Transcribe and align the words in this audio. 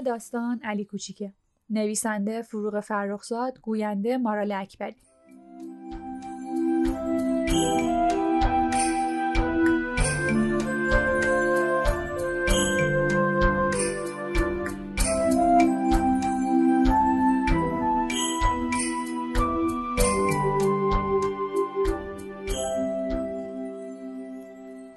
داستان 0.00 0.60
علی 0.64 0.84
کوچیکه. 0.84 1.32
نویسنده 1.70 2.42
فروغ 2.42 2.80
فرخزاد 2.80 3.60
گوینده 3.60 4.18
مارال 4.18 4.52
اکبری. 4.52 4.96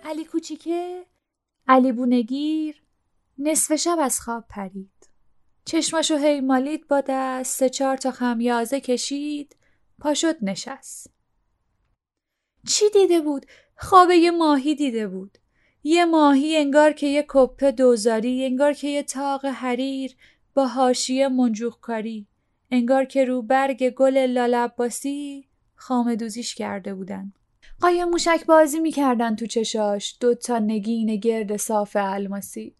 علی 0.04 0.26
کوچیکه 0.26 1.06
علی 1.68 1.92
بونگیر 1.92 2.81
نصف 3.44 3.76
شب 3.76 3.98
از 4.02 4.20
خواب 4.20 4.46
پرید. 4.50 5.10
چشماشو 5.66 6.18
هی 6.18 6.42
مالید 6.42 6.88
با 6.88 7.02
دست 7.08 7.58
سه 7.58 7.70
چهار 7.70 7.98
تا 7.98 8.12
خمیازه 8.12 8.82
کشید 8.82 9.56
پاشد 10.00 10.36
نشست. 10.42 11.14
چی 12.68 12.86
دیده 12.90 13.22
بود؟ 13.22 13.46
خواب 13.78 14.12
یه 14.12 14.32
ماهی 14.32 14.76
دیده 14.76 15.08
بود. 15.08 15.38
یه 15.84 16.06
ماهی 16.06 16.58
انگار 16.58 16.92
که 16.92 17.08
یه 17.08 17.26
کپه 17.28 17.72
دوزاری 17.72 18.46
انگار 18.46 18.74
که 18.74 18.88
یه 18.88 19.04
تاق 19.04 19.46
حریر 19.46 20.16
با 20.54 20.68
حاشیه 20.68 21.28
منجوخکاری 21.28 22.28
انگار 22.72 23.06
که 23.06 23.26
رو 23.26 23.42
برگ 23.42 23.90
گل 23.90 24.18
لالعباسی 24.18 25.48
خامه 25.76 26.16
دوزیش 26.16 26.56
کرده 26.56 26.94
بودن. 26.94 27.34
قایم 27.80 28.10
موشک 28.10 28.46
بازی 28.46 28.80
می‌کردن 28.80 29.36
تو 29.36 29.46
چشاش 29.46 30.18
دوتا 30.20 30.60
نگین 30.60 31.16
گرد 31.16 31.58
صاف 31.58 31.98
الماسی. 32.00 32.76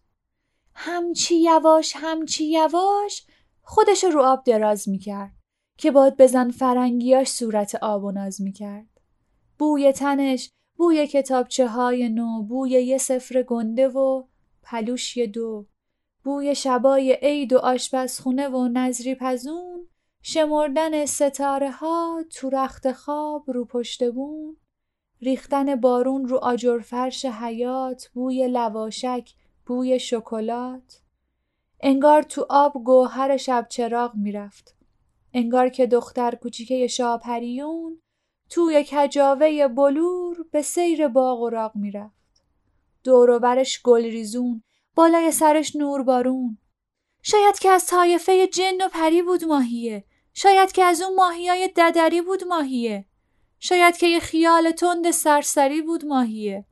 همچی 0.74 1.36
یواش 1.36 1.92
همچی 1.96 2.44
یواش 2.44 3.26
خودش 3.62 4.04
رو 4.04 4.22
آب 4.22 4.44
دراز 4.44 4.88
می‌کرد 4.88 5.32
که 5.78 5.90
باد 5.90 6.16
بزن 6.16 6.50
فرنگیاش 6.50 7.28
صورت 7.28 7.74
آب 7.74 8.04
و 8.04 8.10
ناز 8.10 8.42
می‌کرد. 8.42 8.86
بوی 9.58 9.92
تنش 9.92 10.50
بوی 10.76 11.06
کتابچه 11.06 11.68
های 11.68 12.08
نو 12.08 12.42
بوی 12.42 12.70
یه 12.70 12.98
سفر 12.98 13.42
گنده 13.42 13.88
و 13.88 14.24
پلوش 14.62 15.16
یه 15.16 15.26
دو 15.26 15.66
بوی 16.24 16.54
شبای 16.54 17.18
عید 17.22 17.52
و 17.52 17.58
آشپزخونه 17.58 18.48
و 18.48 18.68
نظری 18.68 19.14
پزون 19.14 19.88
شمردن 20.22 21.06
ستاره 21.06 21.70
ها 21.70 22.24
تو 22.30 22.50
رخت 22.50 22.92
خواب 22.92 23.50
رو 23.50 23.64
پشت 23.64 24.10
بون 24.10 24.56
ریختن 25.20 25.76
بارون 25.76 26.28
رو 26.28 26.38
آجر 26.38 26.78
فرش 26.78 27.24
حیات 27.24 28.10
بوی 28.14 28.48
لواشک 28.48 29.30
بوی 29.66 29.98
شکلات. 29.98 31.02
انگار 31.80 32.22
تو 32.22 32.46
آب 32.50 32.84
گوهر 32.84 33.36
شب 33.36 33.66
چراغ 33.68 34.14
می‌رفت. 34.14 34.76
انگار 35.34 35.68
که 35.68 35.86
دختر 35.86 36.34
کوچیکه 36.34 36.86
شاپریون 36.86 38.00
توی 38.50 38.84
کجاوه 38.90 39.68
بلور 39.68 40.46
به 40.52 40.62
سیر 40.62 41.08
باغ 41.08 41.40
و 41.40 41.50
راغ 41.50 41.76
می‌رفت. 41.76 42.44
دور 43.04 43.38
برش 43.38 43.82
گل 43.82 44.02
ریزون 44.02 44.62
بالای 44.94 45.30
سرش 45.30 45.76
نور 45.76 46.02
بارون. 46.02 46.58
شاید 47.22 47.58
که 47.58 47.68
از 47.68 47.86
طایفه 47.86 48.46
جن 48.46 48.82
و 48.84 48.88
پری 48.88 49.22
بود 49.22 49.44
ماهیه. 49.44 50.04
شاید 50.34 50.72
که 50.72 50.84
از 50.84 51.02
اون 51.02 51.14
ماهیای 51.14 51.68
ددری 51.76 52.22
بود 52.22 52.44
ماهیه. 52.44 53.04
شاید 53.58 53.96
که 53.96 54.06
یه 54.06 54.20
خیال 54.20 54.70
تند 54.70 55.10
سرسری 55.10 55.82
بود 55.82 56.04
ماهیه. 56.04 56.64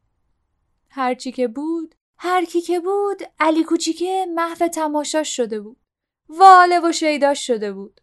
هرچی 0.89 1.33
که 1.33 1.49
بود 1.49 1.95
هر 2.22 2.44
کی 2.44 2.60
که 2.60 2.81
بود 2.81 3.22
علی 3.41 3.64
کوچیکه 3.64 4.26
محو 4.34 4.69
تماشاش 4.69 5.36
شده 5.36 5.60
بود. 5.60 5.76
واله 6.28 6.81
و 6.81 6.92
شیداش 6.92 7.47
شده 7.47 7.72
بود. 7.72 8.00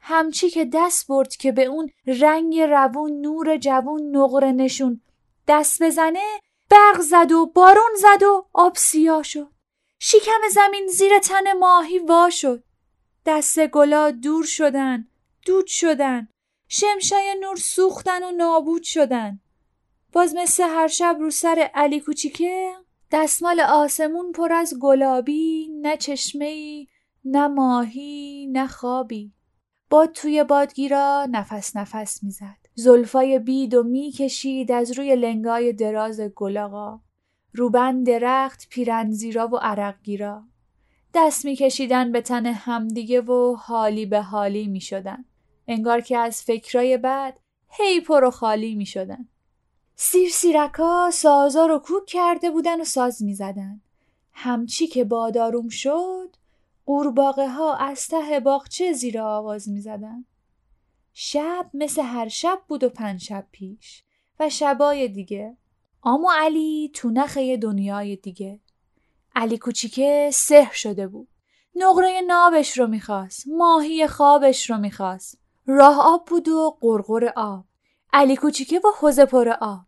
همچی 0.00 0.50
که 0.50 0.70
دست 0.72 1.06
برد 1.06 1.36
که 1.36 1.52
به 1.52 1.64
اون 1.64 1.90
رنگ 2.06 2.60
روون 2.60 3.20
نور 3.20 3.56
جوون 3.56 4.16
نقره 4.16 4.52
نشون 4.52 5.00
دست 5.48 5.82
بزنه 5.82 6.40
برق 6.70 7.00
زد 7.00 7.32
و 7.32 7.46
بارون 7.46 7.94
زد 7.96 8.22
و 8.22 8.46
آب 8.52 8.76
سیاه 8.76 9.22
شد. 9.22 9.52
شیکم 10.00 10.40
زمین 10.50 10.86
زیر 10.86 11.18
تن 11.18 11.52
ماهی 11.52 11.98
وا 11.98 12.30
شد. 12.30 12.64
دست 13.26 13.66
گلا 13.66 14.10
دور 14.10 14.44
شدن 14.44 15.08
دود 15.46 15.66
شدن. 15.66 16.28
شمشای 16.68 17.36
نور 17.40 17.56
سوختن 17.56 18.22
و 18.22 18.30
نابود 18.30 18.82
شدن. 18.82 19.40
باز 20.12 20.34
مثل 20.34 20.62
هر 20.62 20.88
شب 20.88 21.16
رو 21.20 21.30
سر 21.30 21.70
علی 21.74 22.00
کوچیکه 22.00 22.81
دستمال 23.12 23.60
آسمون 23.60 24.32
پر 24.32 24.52
از 24.52 24.74
گلابی 24.80 25.68
نه 25.82 25.96
چشمه 25.96 26.86
نه 27.24 27.48
ماهی 27.48 28.48
نه 28.52 28.66
خوابی. 28.66 29.32
باد 29.90 30.12
توی 30.12 30.44
بادگیرا 30.44 31.26
نفس 31.30 31.76
نفس 31.76 32.22
می‌زد. 32.22 32.56
زلفای 32.74 33.38
بید 33.38 33.74
و 33.74 33.82
می‌کشید 33.82 34.72
از 34.72 34.98
روی 34.98 35.16
لنگای 35.16 35.72
دراز 35.72 36.20
گلاغا. 36.20 37.00
روبن 37.54 38.02
درخت 38.02 38.68
پیرنزیرا 38.68 39.48
و 39.48 39.56
عرقگیرا 39.56 40.42
دست 41.14 41.44
میکشیدن 41.44 42.12
به 42.12 42.20
تن 42.20 42.46
همدیگه 42.46 43.20
و 43.20 43.56
حالی 43.56 44.06
به 44.06 44.20
حالی 44.20 44.66
می‌شدن. 44.66 45.24
انگار 45.68 46.00
که 46.00 46.18
از 46.18 46.42
فکرای 46.42 46.96
بعد 46.96 47.40
هی 47.70 48.00
پر 48.00 48.24
و 48.24 48.30
خالی 48.30 48.74
می‌شدن. 48.74 49.28
سیر 49.96 50.30
سیرکا 50.30 51.10
سازا 51.12 51.66
رو 51.66 51.78
کوک 51.78 52.06
کرده 52.06 52.50
بودن 52.50 52.80
و 52.80 52.84
ساز 52.84 53.22
می 53.22 53.34
زدن. 53.34 53.80
همچی 54.32 54.86
که 54.86 55.04
باداروم 55.04 55.68
شد 55.68 56.36
قورباغه 56.86 57.48
ها 57.48 57.74
از 57.74 58.08
ته 58.08 58.40
باغچه 58.40 58.92
زیر 58.92 59.20
آواز 59.20 59.68
می 59.68 59.80
زدن. 59.80 60.24
شب 61.12 61.70
مثل 61.74 62.02
هر 62.02 62.28
شب 62.28 62.58
بود 62.68 62.84
و 62.84 62.88
پنج 62.88 63.22
شب 63.22 63.46
پیش 63.52 64.04
و 64.40 64.48
شبای 64.48 65.08
دیگه. 65.08 65.56
آمو 66.00 66.28
علی 66.38 66.90
تو 66.94 67.10
نخه 67.10 67.56
دنیای 67.56 68.16
دیگه. 68.16 68.60
علی 69.34 69.58
کوچیکه 69.58 70.30
سحر 70.32 70.72
شده 70.72 71.08
بود. 71.08 71.28
نقره 71.74 72.20
نابش 72.26 72.78
رو 72.78 72.86
می‌خواست 72.86 73.44
ماهی 73.48 74.06
خوابش 74.06 74.70
رو 74.70 74.78
می‌خواست. 74.78 75.38
راه 75.66 76.00
آب 76.00 76.24
بود 76.24 76.48
و 76.48 76.78
قرقر 76.80 77.32
آب. 77.36 77.64
علی 78.12 78.36
کوچیکه 78.36 78.78
و 78.78 78.88
حوزه 79.00 79.24
پر 79.24 79.48
آب 79.48 79.80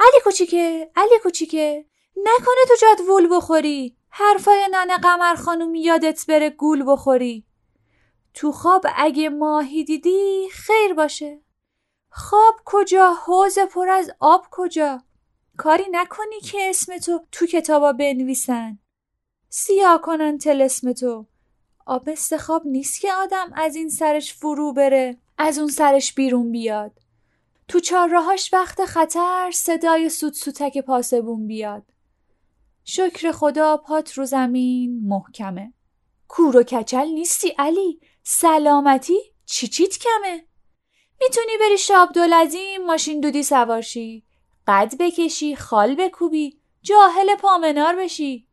علی 0.00 0.20
کوچیکه 0.24 0.90
علی 0.96 1.18
کوچیکه 1.22 1.84
نکنه 2.16 2.64
تو 2.68 2.74
جاد 2.80 3.08
وول 3.08 3.36
بخوری. 3.36 3.96
حرفای 4.08 4.68
ننه 4.72 4.96
قمر 4.96 5.34
خانم 5.34 5.74
یادت 5.74 6.26
بره 6.28 6.50
گول 6.50 6.84
بخوری. 6.86 7.44
تو 8.34 8.52
خواب 8.52 8.86
اگه 8.96 9.28
ماهی 9.28 9.84
دیدی 9.84 10.48
خیر 10.52 10.94
باشه. 10.94 11.40
خواب 12.10 12.54
کجا؟ 12.64 13.12
حوز 13.12 13.58
پر 13.58 13.88
از 13.88 14.10
آب 14.20 14.46
کجا؟ 14.50 15.02
کاری 15.56 15.84
نکنی 15.92 16.40
که 16.40 16.58
اسم 16.70 16.98
تو 16.98 17.26
تو 17.32 17.46
کتابا 17.46 17.92
بنویسن. 17.92 18.78
سیاه 19.48 20.00
کنن 20.00 20.38
تل 20.38 20.62
اسم 20.62 20.92
تو. 20.92 21.26
آب 21.86 22.14
خواب 22.40 22.66
نیست 22.66 23.00
که 23.00 23.12
آدم 23.12 23.52
از 23.54 23.76
این 23.76 23.88
سرش 23.88 24.34
فرو 24.34 24.72
بره 24.72 25.16
از 25.38 25.58
اون 25.58 25.68
سرش 25.68 26.14
بیرون 26.14 26.52
بیاد. 26.52 27.03
تو 27.68 27.80
چهارراهاش 27.80 28.52
وقت 28.52 28.84
خطر 28.84 29.50
صدای 29.54 30.08
سوت 30.08 30.34
سوتک 30.34 30.78
پاسبون 30.78 31.46
بیاد. 31.46 31.82
شکر 32.84 33.32
خدا 33.32 33.76
پات 33.76 34.12
رو 34.12 34.24
زمین 34.24 35.08
محکمه. 35.08 35.72
کور 36.28 36.56
و 36.56 36.62
کچل 36.62 37.08
نیستی 37.08 37.48
علی 37.58 38.00
سلامتی 38.22 39.18
چی 39.46 39.68
چیت 39.68 39.98
کمه؟ 39.98 40.44
می‌تونی 41.20 41.52
بری 41.60 41.78
شاب 41.78 42.12
دولزیم 42.12 42.86
ماشین 42.86 43.20
دودی 43.20 43.42
سوارشی 43.42 44.24
قد 44.66 44.94
بکشی 44.98 45.56
خال 45.56 45.94
بکوبی 45.94 46.58
جاهل 46.82 47.36
پامنار 47.36 47.96
بشی. 47.96 48.46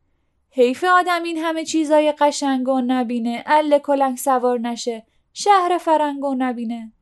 حیف 0.49 0.83
آدم 0.83 1.23
این 1.23 1.37
همه 1.37 1.65
چیزای 1.65 2.11
قشنگ 2.11 2.67
و 2.67 2.81
نبینه 2.81 3.43
اله 3.45 3.79
کلنگ 3.79 4.17
سوار 4.17 4.59
نشه 4.59 5.05
شهر 5.33 5.77
فرنگ 5.77 6.23
و 6.23 6.35
نبینه. 6.37 6.93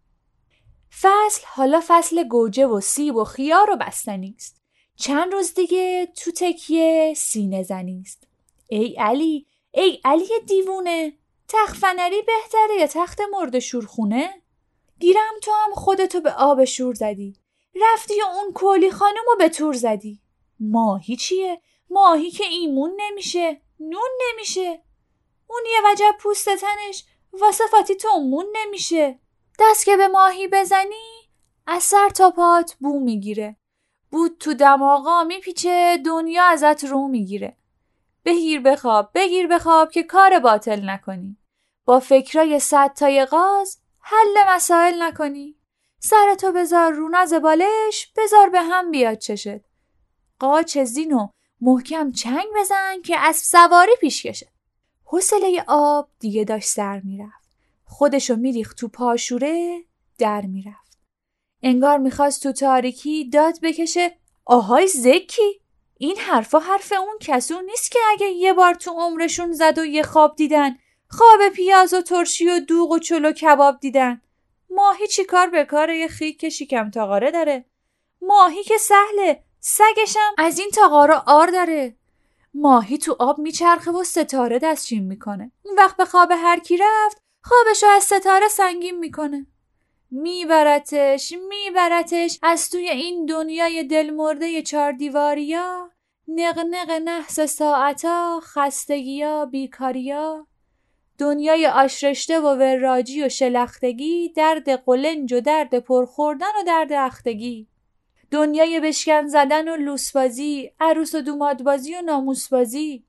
فصل 1.02 1.42
حالا 1.46 1.82
فصل 1.88 2.24
گوجه 2.24 2.66
و 2.66 2.82
سیب 2.82 3.16
و 3.16 3.24
خیار 3.24 3.72
و 3.72 3.76
بستنی 3.76 4.36
است. 4.38 4.62
چند 4.96 5.34
روز 5.34 5.54
دیگه 5.54 6.06
تو 6.06 6.32
تکیه 6.32 7.14
سینه 7.18 7.64
زنی 7.64 8.02
است. 8.06 8.28
ای 8.68 8.96
علی 8.96 9.46
ای 9.72 10.02
علی 10.06 10.30
دیوونه 10.48 11.14
تخت 11.48 11.76
فنری 11.76 12.22
بهتره 12.22 12.76
یا 12.80 12.88
تخت 12.88 13.22
مرد 13.32 13.60
شورخونه؟ 13.60 14.42
گیرم 15.00 15.40
تو 15.42 15.52
هم 15.52 15.74
خودتو 15.74 16.22
به 16.22 16.32
آب 16.32 16.66
شور 16.66 16.94
زدی. 16.94 17.36
رفتی 17.76 18.22
و 18.22 18.26
اون 18.26 18.54
کولی 18.54 18.92
خانمو 18.92 19.36
به 19.40 19.50
تور 19.50 19.74
زدی. 19.74 20.22
ماهی 20.60 21.16
چیه؟ 21.16 21.62
ماهی 21.90 22.32
که 22.32 22.44
ایمون 22.46 22.92
نمیشه 22.98 23.62
نون 23.80 24.10
نمیشه. 24.30 24.82
اون 25.48 25.62
یه 25.66 25.92
وجب 25.92 26.16
پوست 26.20 26.50
تنش 26.50 27.04
واسه 27.34 27.64
فاتی 27.72 27.96
تومون 27.96 28.46
نمیشه. 28.56 29.20
دست 29.60 29.86
که 29.86 29.98
به 29.98 30.08
ماهی 30.08 30.48
بزنی 30.48 31.30
از 31.68 31.84
سر 31.84 32.10
تا 32.10 32.32
پات 32.32 32.76
بو 32.80 33.00
می‌گیره. 33.00 33.56
بود 34.12 34.38
تو 34.40 34.54
دماغا 34.54 35.24
میپیچه 35.24 36.02
دنیا 36.06 36.44
ازت 36.44 36.84
رو 36.84 37.08
می‌گیره. 37.08 37.58
بگیر 38.26 38.62
بخواب 38.62 39.12
بگیر 39.16 39.48
بخواب 39.48 39.92
که 39.92 40.04
کار 40.04 40.40
باطل 40.40 40.90
نکنی. 40.90 41.38
با 41.86 42.00
فکرای 42.00 42.60
صد 42.60 42.94
تای 42.94 43.26
غاز 43.26 43.78
حل 44.00 44.56
مسائل 44.56 45.04
نکنی. 45.04 45.56
سرتو 46.00 46.52
بذار 46.52 46.92
رو 46.92 47.10
نز 47.10 47.34
بالش 47.34 48.14
بذار 48.18 48.50
به 48.50 48.62
هم 48.62 48.92
بیاد 48.92 49.18
چشت. 49.18 49.62
قاچ 50.40 50.78
زینو 50.78 51.28
محکم 51.62 52.12
چنگ 52.12 52.46
بزن 52.56 53.02
که 53.02 53.18
از 53.18 53.36
سواری 53.36 53.96
پیش 54.02 54.26
کشه 54.26 54.52
حوصله 55.06 55.64
آب 55.68 56.10
دیگه 56.20 56.44
داشت 56.44 56.68
سر 56.68 57.00
می‌رفت. 57.00 57.39
خودشو 57.90 58.36
میریخت 58.36 58.78
تو 58.78 58.88
پاشوره 58.88 59.84
در 60.18 60.42
می‌رفت. 60.42 61.00
انگار 61.64 61.98
می‌خواست 61.98 62.44
تو 62.44 62.52
تاریکی 62.52 63.30
داد 63.30 63.60
بکشه 63.64 64.18
آهای 64.46 64.88
زکی! 64.88 65.62
این 65.98 66.18
حرفا 66.18 66.60
حرف 66.60 66.92
اون 66.92 67.18
کسو 67.22 67.62
نیست 67.62 67.92
که 67.92 68.00
اگه 68.12 68.28
یه 68.28 68.54
بار 68.54 68.74
تو 68.74 68.92
عمرشون 68.92 69.52
زد 69.52 69.78
و 69.78 69.86
یه 69.86 70.04
خواب 70.04 70.36
دیدن. 70.36 70.78
خواب 71.08 71.50
پیاز 71.50 71.94
و 71.94 72.02
ترشی 72.02 72.50
و 72.50 72.60
دوغ 72.60 72.92
و 72.92 73.00
چلو 73.00 73.32
کباب 73.32 73.80
دیدن. 73.80 74.22
ماهی 74.70 75.08
چی 75.08 75.26
کار 75.26 75.50
به 75.50 75.66
کار 75.66 75.90
یه 75.90 76.08
خیک 76.08 76.40
که 76.40 76.50
شکم 76.50 76.92
تاقاره 76.92 77.32
داره؟ 77.32 77.66
ماهی 78.22 78.64
که 78.64 78.78
سهله 78.78 79.44
سگشم 79.60 80.34
از 80.38 80.60
این 80.60 80.70
تاقارا 80.70 81.24
آر 81.28 81.48
داره. 81.48 81.96
ماهی 82.54 82.98
تو 82.98 83.16
آب 83.20 83.40
میچرخه 83.40 83.92
و 83.92 84.04
ستاره 84.04 84.60
دستچین 84.60 85.04
می‌کنه. 85.04 85.52
اون 85.64 85.76
وقت 85.78 85.98
به 85.98 86.06
خواب 86.06 86.32
هر 86.32 86.60
کی 86.60 86.78
رفت 86.78 87.29
خوابشو 87.50 87.88
از 87.88 88.04
ستاره 88.04 88.48
سنگین 88.48 89.00
می‌کنه. 89.00 89.46
میبرتش 90.12 91.34
میبرتش. 91.50 92.40
از 92.44 92.70
توی 92.70 92.90
این 92.90 93.26
دنیای 93.26 93.84
دلمرده 93.84 94.62
چار 94.62 94.92
دیواریا 94.92 95.92
نق 96.28 96.92
نحس 97.04 97.40
ساعتا 97.40 98.40
خستگیا 98.44 99.46
بیکاریا. 99.46 100.48
دنیای 101.18 101.68
آشرشته 101.68 102.40
و 102.40 102.46
وراجی 102.46 103.24
و 103.24 103.30
شلختگی 103.30 104.34
درد 104.36 104.70
قلنج 104.70 105.34
و 105.34 105.42
درد 105.42 105.80
پرخوردن 105.80 106.54
و 106.60 106.64
درد 106.68 106.94
اختگی. 106.94 107.68
دنیای 108.32 108.80
بشکن 108.80 109.28
زدن 109.28 109.68
و 109.68 109.76
لوسبازی 109.76 110.72
عروس 110.80 111.16
و 111.16 111.22
دومادبازی 111.22 111.96
و 111.96 112.02
ناموسبازی. 112.02 113.06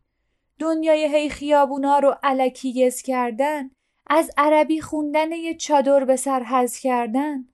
دنیای 0.58 1.16
هی 1.16 1.30
خیابونا 1.30 1.98
رو 1.98 2.14
علکی 2.22 2.86
گز 2.86 3.02
کردن. 3.02 3.70
از 4.06 4.30
عربی 4.36 4.80
خوندن 4.80 5.32
یه 5.32 5.54
چادر 5.54 6.04
به 6.04 6.16
سر 6.16 6.42
حز 6.42 6.76
کردن. 6.76 7.44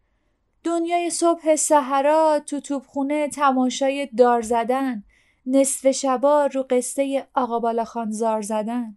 دنیای 0.65 1.11
صبح 1.11 1.57
سهرا 1.57 2.41
تو 2.47 2.61
توبخونه 2.61 3.29
تماشای 3.29 4.07
دار 4.07 4.43
زدن. 4.43 5.05
نصف 5.47 5.91
شبا 5.91 6.47
رو 6.47 6.67
قصه 6.71 7.29
آقا 7.35 7.59
بالاخان 7.59 8.11
زار 8.11 8.43
زدن. 8.43 8.97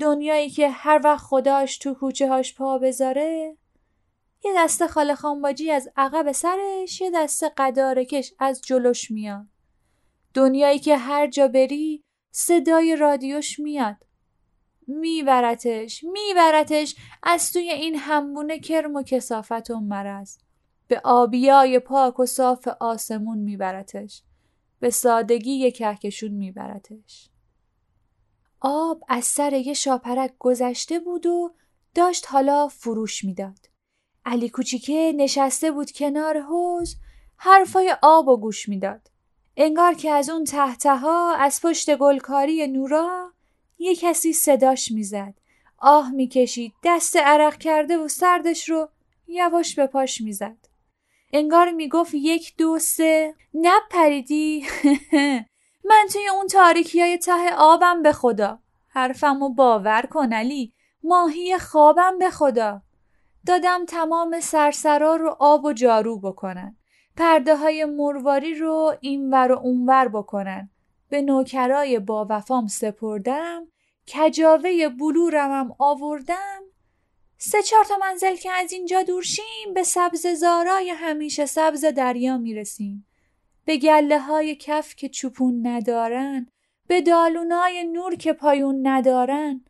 دنیایی 0.00 0.50
که 0.50 0.68
هر 0.68 1.00
وقت 1.04 1.24
خداش 1.24 1.78
تو 1.78 1.94
کوچه 1.94 2.28
هاش 2.28 2.54
پا 2.54 2.78
بذاره 2.78 3.56
یه 4.44 4.52
دسته 4.56 4.88
خاله 4.88 5.14
خانباجی 5.14 5.70
از 5.70 5.88
عقب 5.96 6.32
سرش 6.32 7.00
یه 7.00 7.10
دسته 7.14 7.52
قدارکش 7.56 8.32
از 8.38 8.62
جلوش 8.62 9.10
میاد. 9.10 9.46
دنیایی 10.34 10.78
که 10.78 10.96
هر 10.96 11.26
جا 11.26 11.48
بری 11.48 12.04
صدای 12.30 12.96
رادیوش 12.96 13.58
میاد. 13.58 13.96
میبرتش 14.86 16.04
میبرتش 16.04 16.96
از 17.22 17.52
توی 17.52 17.70
این 17.70 17.96
همبونه 17.96 18.58
کرم 18.58 18.94
و 18.94 19.02
کسافت 19.02 19.70
و 19.70 19.80
مرز 19.80 20.38
به 20.88 21.00
آبیای 21.04 21.78
پاک 21.78 22.20
و 22.20 22.26
صاف 22.26 22.68
آسمون 22.80 23.38
میبرتش 23.38 24.22
به 24.80 24.90
سادگی 24.90 25.72
کهکشون 25.72 26.30
میبرتش 26.30 27.28
آب 28.60 29.04
از 29.08 29.24
سر 29.24 29.52
یه 29.52 29.74
شاپرک 29.74 30.34
گذشته 30.38 31.00
بود 31.00 31.26
و 31.26 31.54
داشت 31.94 32.26
حالا 32.28 32.68
فروش 32.68 33.24
می‌داد. 33.24 33.58
علی 34.24 34.48
کوچیکه 34.48 35.12
نشسته 35.16 35.70
بود 35.70 35.90
کنار 35.90 36.40
حوز 36.40 36.96
حرفای 37.36 37.96
آب 38.02 38.28
و 38.28 38.36
گوش 38.36 38.68
می‌داد. 38.68 39.10
انگار 39.56 39.94
که 39.94 40.10
از 40.10 40.30
اون 40.30 40.44
تحتها 40.44 41.34
از 41.34 41.60
پشت 41.62 41.96
گلکاری 41.96 42.66
نورا 42.66 43.31
یه 43.82 43.96
کسی 43.96 44.32
صداش 44.32 44.92
می‌زد. 44.92 45.34
آه 45.78 46.10
می‌کشید 46.10 46.72
دست 46.84 47.16
عرق 47.16 47.58
کرده 47.58 47.98
و 47.98 48.08
سردش 48.08 48.68
رو 48.68 48.88
یواش 49.26 49.74
به 49.74 49.86
پاش 49.86 50.20
می‌زد. 50.20 50.56
انگار 51.32 51.70
می‌گفت 51.70 52.14
یک 52.14 52.56
دو 52.56 52.78
سه. 52.78 53.34
نپریدی؟ 53.54 54.66
من 55.90 56.06
توی 56.12 56.28
اون 56.28 56.46
تاریکی 56.46 57.00
های 57.00 57.18
ته 57.18 57.54
آبم 57.56 58.02
به 58.02 58.12
خدا. 58.12 58.58
حرفمو 58.88 59.48
باور 59.48 60.02
کن 60.02 60.32
علی. 60.32 60.72
ماهی 61.02 61.58
خوابم 61.58 62.18
به 62.18 62.30
خدا. 62.30 62.82
دادم 63.46 63.84
تمام 63.84 64.40
سرسرا 64.40 65.16
رو 65.16 65.36
آب 65.38 65.64
و 65.64 65.72
جارو 65.72 66.20
بکنن. 66.20 66.76
پرده 67.16 67.56
های 67.56 67.84
مرواری 67.84 68.54
رو 68.54 68.94
اینور 69.00 69.52
و 69.52 69.58
اونور 69.58 70.08
بکنن. 70.08 70.70
به 71.12 71.22
نوکرای 71.22 71.98
با 71.98 72.26
وفام 72.30 72.66
سپردم 72.66 73.66
کجاوه 74.14 74.88
بلورمم 74.88 75.74
آوردم. 75.78 76.62
سه 77.38 77.62
چهار 77.62 77.84
تا 77.84 77.96
منزل 78.00 78.36
که 78.36 78.50
از 78.52 78.72
اینجا 78.72 79.02
دورشیم 79.02 79.74
به 79.74 79.82
سبز 79.82 80.26
زارای 80.26 80.90
همیشه 80.90 81.46
سبز 81.46 81.84
دریا 81.84 82.38
می‌رسیم. 82.38 83.06
به 83.64 83.76
گله 83.76 84.18
های 84.18 84.56
کف 84.56 84.96
که 84.96 85.08
چوپون 85.08 85.66
ندارن 85.66 86.46
به 86.86 87.00
دالونای 87.00 87.84
نور 87.84 88.14
که 88.14 88.32
پایون 88.32 88.86
ندارن 88.86 89.64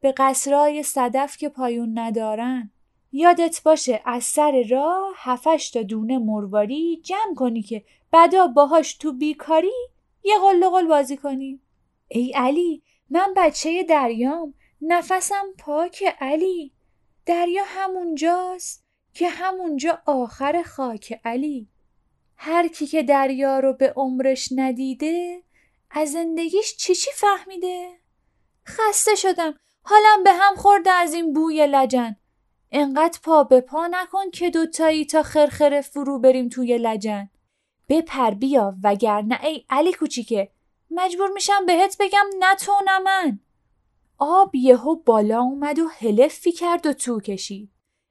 به 0.00 0.12
قصرای 0.16 0.82
صدف 0.82 1.36
که 1.36 1.48
پایون 1.48 1.98
ندارن. 1.98 2.70
یادت 3.12 3.62
باشه 3.62 4.02
از 4.04 4.24
سر 4.24 4.64
راه 4.70 5.14
هفش 5.16 5.70
تا 5.70 5.82
دونه 5.82 6.18
مرواری 6.18 7.00
جمع 7.04 7.34
کنی 7.36 7.62
که 7.62 7.84
بعدا 8.10 8.46
باهاش 8.46 8.94
تو 8.94 9.12
بیکاری 9.12 9.97
یه 10.28 10.38
قل 10.38 10.68
قل 10.68 10.86
بازی 10.86 11.16
کنی. 11.16 11.60
ای 12.08 12.32
علی 12.36 12.82
من 13.10 13.34
بچه 13.36 13.82
دریام. 13.82 14.54
نفسم 14.82 15.44
پاک 15.58 16.04
علی. 16.20 16.72
دریا 17.26 17.62
همونجاست 17.66 18.84
که 19.14 19.28
همونجا 19.28 20.02
آخر 20.06 20.62
خاک 20.62 21.20
علی. 21.24 21.68
هر 22.36 22.68
کی 22.68 22.86
که 22.86 23.02
دریا 23.02 23.58
رو 23.58 23.72
به 23.72 23.92
عمرش 23.96 24.48
ندیده 24.56 25.42
از 25.90 26.12
زندگیش 26.12 26.76
چی 26.76 26.94
چی 26.94 27.10
فهمیده؟ 27.14 27.88
خسته 28.66 29.14
شدم. 29.14 29.54
حالم 29.82 30.24
به 30.24 30.32
هم 30.32 30.54
خورده 30.56 30.90
از 30.90 31.14
این 31.14 31.32
بوی 31.32 31.66
لجن. 31.66 32.16
انقدر 32.72 33.18
پا 33.22 33.44
به 33.44 33.60
پا 33.60 33.86
نکن 33.86 34.30
که 34.30 34.50
دوتایی 34.50 35.04
تا 35.04 35.22
خرخره 35.22 35.80
فرو 35.80 36.18
بریم 36.18 36.48
توی 36.48 36.78
لجن. 36.78 37.30
بپر 37.88 38.30
بیا 38.30 38.76
وگرنه 38.82 39.44
ای 39.44 39.64
علی 39.70 39.92
کوچیکه. 39.92 40.50
مجبور 40.90 41.28
میشم 41.28 41.66
بهت 41.66 41.96
بگم 42.00 42.26
نه 42.38 42.54
تو 42.54 42.72
نه 42.86 42.98
من. 42.98 43.38
آب 44.18 44.54
یهو 44.54 44.96
بالا 44.96 45.40
اومد 45.40 45.78
و 45.78 45.88
هلفی 45.98 46.52
کرد 46.52 46.86
و 46.86 46.92
تو 46.92 47.20
کشید. 47.20 47.70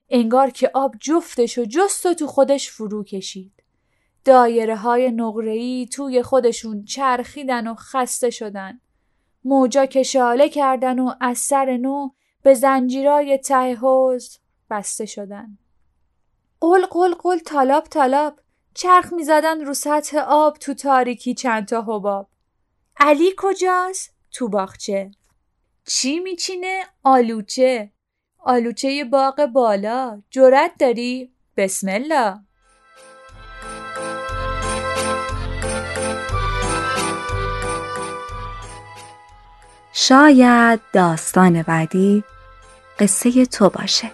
انگار 0.10 0.50
که 0.50 0.72
آب 0.74 0.96
جفتش 1.02 1.58
و 1.58 1.66
جست 1.66 2.06
و 2.06 2.14
تو 2.14 2.28
خودش 2.28 2.72
فرو 2.72 3.04
کشید. 3.04 3.64
دایره 4.26 4.76
های 4.76 5.12
نقره‌ای 5.12 5.88
توی 5.88 6.24
خودشون 6.24 6.84
چرخیدن 6.84 7.68
و 7.68 7.76
خسته 7.76 8.30
شدن. 8.30 8.82
موجا 9.44 9.86
کشاله 9.86 10.50
کردن 10.50 11.00
و 11.00 11.14
از 11.22 11.38
سر 11.38 11.78
نو 11.78 12.10
به 12.44 12.54
زنجیرای 12.54 13.38
ته 13.38 13.76
حوز 13.76 14.38
بسته 14.70 15.06
شدن. 15.06 15.58
قل 16.62 16.86
قل 16.86 17.14
قل 17.14 17.40
طلاب 17.40 17.84
طلاب 17.84 18.40
چرخ 18.78 19.14
می‌زدن 19.14 19.66
رو 19.66 19.74
سطح 19.74 20.18
آب 20.18 20.58
تو 20.58 20.74
تاریکی 20.74 21.34
چند 21.34 21.68
تا 21.68 21.82
حباب. 21.82 22.30
علی 22.98 23.34
کجاست؟ 23.38 24.14
تو 24.32 24.50
باغچه. 24.50 25.12
چی 25.88 26.20
میچینه؟ 26.20 26.84
آلوچه. 27.04 27.92
آلوچه 28.38 29.04
باغ 29.04 29.46
بالا. 29.46 30.22
جرأت 30.30 30.72
داری؟ 30.80 31.32
بسم 31.58 31.88
الله. 31.90 32.40
شاید 39.94 40.80
داستان 40.94 41.62
بعدی 41.62 42.24
قصه 43.00 43.46
تو 43.46 43.70
باشه. 43.70 44.12